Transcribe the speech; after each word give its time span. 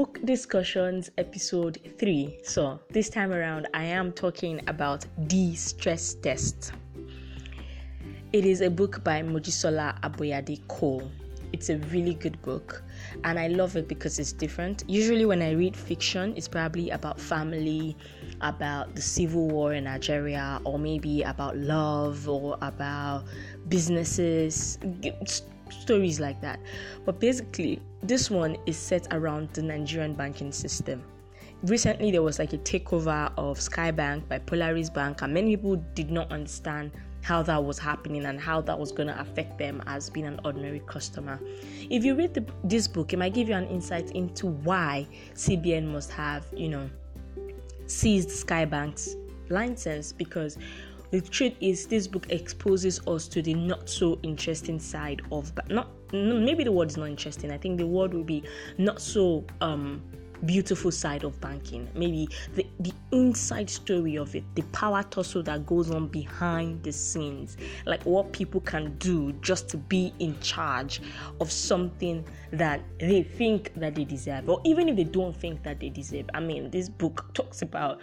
Book 0.00 0.18
Discussions 0.24 1.10
Episode 1.18 1.78
3. 1.98 2.38
So, 2.42 2.80
this 2.88 3.10
time 3.10 3.32
around, 3.32 3.68
I 3.74 3.84
am 3.84 4.12
talking 4.12 4.62
about 4.66 5.04
The 5.28 5.54
Stress 5.54 6.14
Test. 6.14 6.72
It 8.32 8.46
is 8.46 8.62
a 8.62 8.70
book 8.70 9.04
by 9.04 9.20
Mojisola 9.20 10.00
Aboyade 10.00 10.66
Cole. 10.68 11.10
It's 11.52 11.68
a 11.68 11.76
really 11.92 12.14
good 12.14 12.40
book, 12.40 12.82
and 13.24 13.38
I 13.38 13.48
love 13.48 13.76
it 13.76 13.88
because 13.88 14.18
it's 14.18 14.32
different. 14.32 14.84
Usually, 14.88 15.26
when 15.26 15.42
I 15.42 15.50
read 15.50 15.76
fiction, 15.76 16.32
it's 16.34 16.48
probably 16.48 16.88
about 16.88 17.20
family, 17.20 17.94
about 18.40 18.96
the 18.96 19.02
civil 19.02 19.48
war 19.48 19.74
in 19.74 19.84
Nigeria, 19.84 20.62
or 20.64 20.78
maybe 20.78 21.20
about 21.24 21.58
love, 21.58 22.26
or 22.26 22.56
about 22.62 23.24
businesses, 23.68 24.78
stories 25.70 26.20
like 26.20 26.40
that. 26.40 26.60
But 27.04 27.20
basically, 27.20 27.80
this 28.02 28.30
one 28.30 28.56
is 28.66 28.76
set 28.76 29.06
around 29.12 29.50
the 29.52 29.62
Nigerian 29.62 30.14
banking 30.14 30.52
system. 30.52 31.02
Recently, 31.62 32.10
there 32.10 32.22
was 32.22 32.38
like 32.38 32.52
a 32.52 32.58
takeover 32.58 33.32
of 33.36 33.60
Skye 33.60 33.90
Bank 33.90 34.28
by 34.28 34.38
Polaris 34.38 34.88
Bank, 34.88 35.22
and 35.22 35.34
many 35.34 35.56
people 35.56 35.76
did 35.94 36.10
not 36.10 36.30
understand 36.32 36.90
how 37.22 37.42
that 37.42 37.62
was 37.62 37.78
happening 37.78 38.24
and 38.24 38.40
how 38.40 38.60
that 38.62 38.78
was 38.78 38.92
going 38.92 39.08
to 39.08 39.20
affect 39.20 39.58
them 39.58 39.82
as 39.86 40.08
being 40.08 40.26
an 40.26 40.40
ordinary 40.44 40.80
customer. 40.86 41.38
If 41.90 42.04
you 42.04 42.14
read 42.14 42.34
the, 42.34 42.44
this 42.64 42.88
book, 42.88 43.12
it 43.12 43.18
might 43.18 43.34
give 43.34 43.48
you 43.48 43.54
an 43.54 43.66
insight 43.66 44.12
into 44.12 44.46
why 44.46 45.06
CBN 45.34 45.86
must 45.86 46.10
have, 46.12 46.46
you 46.56 46.68
know, 46.68 46.88
seized 47.86 48.30
Skye 48.30 48.64
Bank's 48.64 49.16
license 49.50 50.12
because 50.12 50.56
the 51.10 51.20
truth 51.20 51.54
is 51.60 51.86
this 51.86 52.06
book 52.06 52.26
exposes 52.30 53.00
us 53.06 53.26
to 53.28 53.42
the 53.42 53.54
not 53.54 53.88
so 53.88 54.18
interesting 54.22 54.78
side 54.78 55.22
of 55.32 55.54
but 55.54 55.68
not 55.70 55.88
maybe 56.12 56.64
the 56.64 56.72
word 56.72 56.88
is 56.88 56.96
not 56.96 57.08
interesting. 57.08 57.50
I 57.52 57.58
think 57.58 57.78
the 57.78 57.86
word 57.86 58.14
will 58.14 58.24
be 58.24 58.42
not 58.78 59.00
so 59.00 59.44
um 59.60 60.02
beautiful 60.46 60.90
side 60.90 61.24
of 61.24 61.40
banking. 61.40 61.88
Maybe 61.94 62.28
the, 62.54 62.66
the 62.80 62.92
inside 63.12 63.68
story 63.70 64.16
of 64.16 64.34
it 64.34 64.44
the 64.54 64.62
power 64.72 65.02
tussle 65.02 65.42
that 65.44 65.66
goes 65.66 65.90
on 65.90 66.08
behind 66.08 66.82
the 66.82 66.92
scenes. 66.92 67.56
Like 67.86 68.02
what 68.04 68.32
people 68.32 68.60
can 68.60 68.96
do 68.98 69.32
just 69.40 69.68
to 69.70 69.76
be 69.76 70.12
in 70.18 70.38
charge 70.40 71.00
of 71.40 71.50
something 71.50 72.24
that 72.52 72.80
they 72.98 73.22
think 73.22 73.72
that 73.76 73.94
they 73.94 74.04
deserve. 74.04 74.48
Or 74.48 74.60
even 74.64 74.88
if 74.88 74.96
they 74.96 75.04
don't 75.04 75.36
think 75.36 75.62
that 75.62 75.80
they 75.80 75.88
deserve. 75.88 76.28
I 76.34 76.40
mean 76.40 76.70
this 76.70 76.88
book 76.88 77.32
talks 77.34 77.62
about 77.62 78.00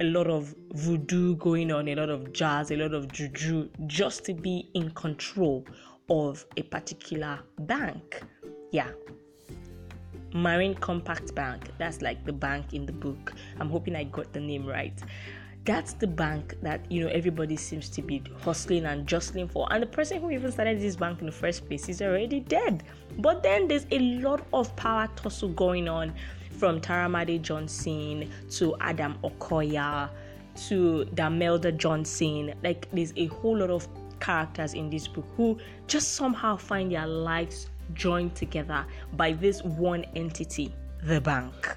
a 0.00 0.04
lot 0.04 0.28
of 0.28 0.54
voodoo 0.72 1.36
going 1.36 1.72
on 1.72 1.88
a 1.88 1.94
lot 1.94 2.10
of 2.10 2.32
jazz 2.32 2.70
a 2.70 2.76
lot 2.76 2.94
of 2.94 3.10
juju 3.12 3.68
just 3.86 4.24
to 4.24 4.34
be 4.34 4.70
in 4.74 4.90
control 4.90 5.66
of 6.08 6.44
a 6.56 6.62
particular 6.62 7.40
bank. 7.58 8.22
Yeah 8.72 8.90
Marine 10.32 10.74
Compact 10.74 11.34
Bank. 11.34 11.70
That's 11.78 12.02
like 12.02 12.24
the 12.24 12.32
bank 12.32 12.72
in 12.72 12.86
the 12.86 12.92
book. 12.92 13.34
I'm 13.58 13.70
hoping 13.70 13.96
I 13.96 14.04
got 14.04 14.32
the 14.32 14.40
name 14.40 14.66
right. 14.66 14.98
That's 15.64 15.92
the 15.92 16.06
bank 16.06 16.54
that 16.62 16.90
you 16.90 17.02
know 17.04 17.10
everybody 17.10 17.56
seems 17.56 17.90
to 17.90 18.02
be 18.02 18.22
hustling 18.42 18.86
and 18.86 19.06
jostling 19.06 19.48
for. 19.48 19.70
And 19.70 19.82
the 19.82 19.86
person 19.86 20.20
who 20.20 20.30
even 20.30 20.50
started 20.52 20.80
this 20.80 20.96
bank 20.96 21.20
in 21.20 21.26
the 21.26 21.32
first 21.32 21.66
place 21.66 21.88
is 21.88 22.00
already 22.00 22.40
dead. 22.40 22.82
But 23.18 23.42
then 23.42 23.68
there's 23.68 23.86
a 23.90 23.98
lot 23.98 24.46
of 24.52 24.74
power 24.76 25.08
tussle 25.16 25.50
going 25.50 25.88
on 25.88 26.14
from 26.58 26.80
Taramade 26.80 27.42
Johnson 27.42 28.30
to 28.50 28.76
Adam 28.80 29.18
Okoya 29.22 30.08
to 30.68 31.06
Damelda 31.14 31.76
Johnson. 31.76 32.54
Like 32.62 32.88
there's 32.92 33.12
a 33.16 33.26
whole 33.26 33.58
lot 33.58 33.70
of 33.70 33.86
characters 34.20 34.74
in 34.74 34.90
this 34.90 35.08
book 35.08 35.24
who 35.36 35.58
just 35.86 36.14
somehow 36.14 36.56
find 36.56 36.92
their 36.92 37.06
lives 37.06 37.68
joined 37.94 38.34
together 38.34 38.86
by 39.14 39.32
this 39.32 39.62
one 39.62 40.04
entity, 40.14 40.74
the 41.04 41.20
bank. 41.20 41.76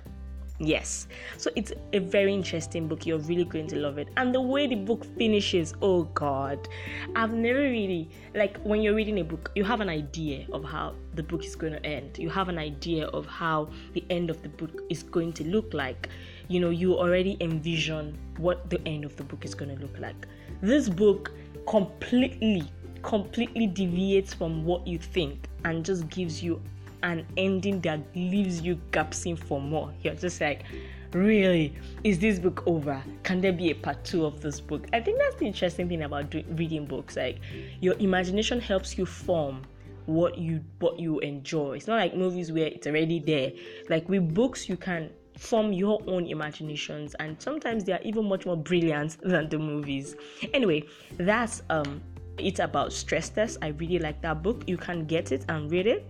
Yes, 0.60 1.08
so 1.38 1.50
it's 1.56 1.74
a 1.94 2.00
very 2.00 2.34
interesting 2.34 2.88
book. 2.88 3.06
You're 3.06 3.18
really 3.18 3.44
going 3.44 3.68
to 3.68 3.76
love 3.76 3.98
it. 3.98 4.10
And 4.18 4.34
the 4.34 4.40
way 4.40 4.68
the 4.68 4.76
book 4.76 5.04
finishes, 5.18 5.74
oh 5.82 6.04
god, 6.04 6.70
I've 7.16 7.34
never 7.34 7.60
really 7.60 8.10
like 8.36 8.58
when 8.60 8.82
you're 8.82 8.94
reading 8.94 9.20
a 9.20 9.24
book, 9.24 9.52
you 9.56 9.64
have 9.64 9.82
an 9.82 9.90
idea 9.90 10.46
of 10.54 10.64
how 10.64 10.94
the 11.16 11.24
book 11.24 11.44
is 11.44 11.56
going 11.56 11.74
to 11.74 11.84
end. 11.86 12.20
You 12.20 12.30
have 12.30 12.50
an 12.50 12.60
idea 12.60 13.08
of 13.08 13.26
how 13.26 13.70
the 13.94 14.06
end 14.12 14.30
of 14.30 14.44
the 14.44 14.50
book 14.50 14.84
is 14.90 15.02
going 15.02 15.34
to 15.34 15.44
look 15.44 15.74
like. 15.74 16.10
You 16.50 16.60
know, 16.60 16.70
you 16.70 16.98
already 16.98 17.36
envision 17.42 18.18
what 18.38 18.70
the 18.70 18.80
end 18.88 19.06
of 19.06 19.16
the 19.16 19.24
book 19.24 19.44
is 19.46 19.56
going 19.56 19.76
to 19.76 19.82
look 19.82 19.98
like. 20.00 20.28
This 20.62 20.88
book 20.88 21.32
completely 21.68 22.72
completely 23.02 23.68
deviates 23.68 24.34
from 24.34 24.64
what 24.64 24.88
you 24.88 24.98
think 24.98 25.50
and 25.66 25.86
just 25.86 26.08
gives 26.10 26.44
you 26.44 26.62
an 27.04 27.26
ending 27.38 27.82
that 27.82 28.00
leaves 28.16 28.62
you 28.62 28.80
gasping 28.92 29.36
for 29.36 29.62
more. 29.62 29.94
You're 30.02 30.16
just 30.16 30.40
like, 30.40 30.64
really, 31.12 31.76
is 32.04 32.18
this 32.20 32.40
book 32.40 32.64
over? 32.66 33.04
Can 33.24 33.42
there 33.42 33.54
be 33.54 33.72
a 33.72 33.76
part 33.76 34.04
two 34.04 34.26
of 34.26 34.42
this 34.42 34.60
book? 34.60 34.88
I 34.94 35.02
think 35.02 35.20
that's 35.20 35.36
the 35.36 35.46
interesting 35.46 35.90
thing 35.90 36.04
about 36.04 36.30
do- 36.30 36.44
reading 36.52 36.86
books. 36.86 37.18
Like, 37.18 37.40
your 37.82 37.96
imagination 38.00 38.60
helps 38.60 38.98
you 38.98 39.06
form 39.06 39.64
what 40.06 40.38
you 40.38 40.64
what 40.80 41.00
you 41.00 41.20
enjoy. 41.20 41.74
It's 41.78 41.88
not 41.88 41.98
like 41.98 42.16
movies 42.16 42.52
where 42.52 42.68
it's 42.68 42.88
already 42.88 43.20
there. 43.20 43.52
Like 43.90 44.08
with 44.10 44.34
books, 44.34 44.68
you 44.68 44.78
can 44.78 45.10
form 45.38 45.74
your 45.74 46.02
own 46.08 46.26
imaginations, 46.28 47.16
and 47.16 47.42
sometimes 47.42 47.84
they 47.84 47.94
are 47.94 48.02
even 48.04 48.26
much 48.26 48.46
more 48.46 48.58
brilliant 48.58 49.18
than 49.22 49.50
the 49.50 49.60
movies. 49.60 50.16
Anyway, 50.54 50.84
that's 51.18 51.62
um 51.70 52.02
it's 52.38 52.60
about 52.60 52.94
stress 52.94 53.30
tests. 53.30 53.58
I 53.62 53.70
really 53.70 54.00
like 54.00 54.22
that 54.22 54.44
book. 54.44 54.64
You 54.68 54.78
can 54.78 55.06
get 55.06 55.32
it 55.32 55.46
and 55.50 55.72
read 55.72 55.88
it. 55.88 56.10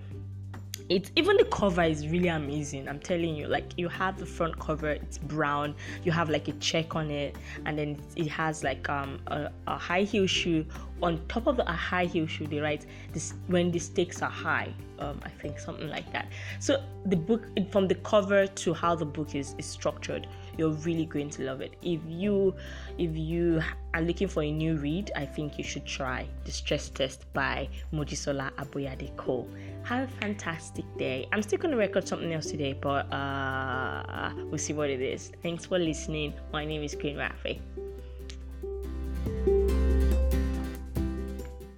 It's 0.90 1.12
even 1.16 1.38
the 1.38 1.46
cover 1.46 1.84
is 1.84 2.08
really 2.08 2.28
amazing. 2.28 2.90
I'm 2.90 3.00
telling 3.00 3.36
you, 3.36 3.48
like 3.48 3.72
you 3.78 3.88
have 3.88 4.20
the 4.20 4.26
front 4.26 4.60
cover, 4.60 4.90
it's 4.90 5.18
brown. 5.18 5.76
You 6.04 6.12
have 6.12 6.30
like 6.30 6.50
a 6.50 6.52
check 6.54 6.96
on 6.96 7.10
it, 7.10 7.38
and 7.66 7.78
then 7.78 7.98
it 8.18 8.28
has 8.28 8.64
like 8.64 8.90
um 8.90 9.20
a, 9.28 9.50
a 9.68 9.78
high 9.78 10.04
heel 10.04 10.28
shoe 10.28 10.66
on 11.04 11.22
top 11.28 11.48
of 11.48 11.60
a 11.60 11.72
high 11.72 12.06
heel 12.06 12.26
shoe. 12.26 12.48
They 12.48 12.60
write 12.60 12.86
this 13.12 13.34
when 13.48 13.72
the 13.72 13.80
stakes 13.80 14.22
are 14.22 14.30
high. 14.30 14.74
Um, 15.00 15.20
I 15.24 15.30
think 15.30 15.60
something 15.60 15.90
like 15.90 16.12
that. 16.14 16.28
So 16.60 16.82
the 17.06 17.18
book, 17.18 17.44
from 17.72 17.88
the 17.88 17.96
cover 17.96 18.48
to 18.48 18.74
how 18.74 18.96
the 18.96 19.06
book 19.06 19.36
is 19.36 19.54
is 19.58 19.66
structured, 19.66 20.28
you're 20.58 20.72
really 20.88 21.06
going 21.06 21.30
to 21.32 21.44
love 21.44 21.62
it. 21.62 21.76
If 21.82 22.00
you 22.08 22.56
if 22.98 23.16
you 23.16 23.62
are 23.94 24.02
looking 24.02 24.28
for 24.30 24.44
a 24.44 24.52
new 24.52 24.78
read, 24.78 25.12
I 25.16 25.26
think 25.26 25.58
you 25.58 25.64
should 25.64 25.86
try 25.86 26.26
The 26.46 26.52
Stress 26.52 26.90
Test 26.90 27.32
by 27.34 27.68
Mojisola 27.92 28.52
Aboyade 28.54 29.16
Cole. 29.18 29.48
Have 29.84 30.10
a 30.10 30.12
fantastic 30.22 30.86
day. 30.98 31.28
I'm 31.34 31.42
still 31.42 31.60
gonna 31.60 31.78
record 31.78 32.08
something 32.08 32.32
else 32.32 32.46
today, 32.46 32.74
but 32.74 33.12
uh, 33.12 34.32
we'll 34.46 34.58
see 34.58 34.74
what 34.74 34.90
it 34.90 35.02
is. 35.02 35.32
Thanks 35.42 35.66
for 35.66 35.78
listening. 35.78 36.34
My 36.54 36.66
name 36.66 36.82
is 36.84 36.96
Queen 36.96 37.18
Rafi. 37.18 37.60